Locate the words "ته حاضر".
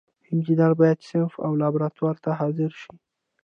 2.23-2.71